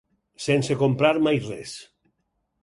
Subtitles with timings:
[0.45, 1.75] Sense comprar mai res.